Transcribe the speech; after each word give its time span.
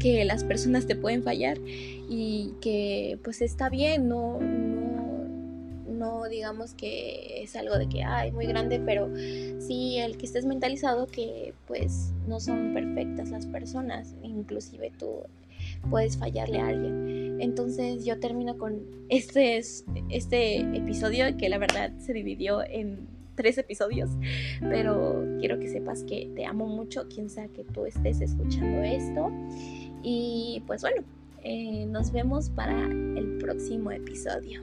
que 0.00 0.24
las 0.24 0.42
personas 0.42 0.86
te 0.86 0.96
pueden 0.96 1.22
fallar 1.22 1.58
y 2.08 2.54
que 2.60 3.18
pues 3.22 3.40
está 3.42 3.68
bien, 3.68 4.08
no, 4.08 4.40
no, 4.40 6.28
digamos 6.28 6.74
que 6.74 7.42
es 7.42 7.54
algo 7.54 7.78
de 7.78 7.88
que, 7.88 8.02
ay, 8.02 8.32
muy 8.32 8.46
grande, 8.46 8.80
pero 8.84 9.08
sí 9.60 9.98
el 9.98 10.16
que 10.16 10.26
estés 10.26 10.46
mentalizado 10.46 11.06
que 11.06 11.54
pues 11.66 12.12
no 12.26 12.40
son 12.40 12.72
perfectas 12.74 13.30
las 13.30 13.46
personas, 13.46 14.16
inclusive 14.22 14.90
tú 14.98 15.24
puedes 15.90 16.16
fallarle 16.16 16.58
a 16.58 16.68
alguien. 16.68 17.40
Entonces 17.40 18.04
yo 18.04 18.18
termino 18.18 18.56
con 18.58 18.80
este, 19.08 19.60
este 20.08 20.60
episodio 20.76 21.36
que 21.36 21.48
la 21.48 21.58
verdad 21.58 21.92
se 21.98 22.12
dividió 22.12 22.62
en 22.62 23.06
tres 23.34 23.56
episodios, 23.58 24.10
pero 24.60 25.24
quiero 25.38 25.58
que 25.58 25.68
sepas 25.68 26.02
que 26.04 26.30
te 26.34 26.44
amo 26.44 26.66
mucho, 26.66 27.08
quien 27.08 27.30
sea 27.30 27.48
que 27.48 27.64
tú 27.64 27.86
estés 27.86 28.20
escuchando 28.20 28.82
esto. 28.82 29.30
Y 30.02 30.62
pues 30.66 30.82
bueno, 30.82 31.02
eh, 31.42 31.86
nos 31.86 32.12
vemos 32.12 32.50
para 32.50 32.86
el 32.86 33.38
próximo 33.40 33.90
episodio. 33.90 34.62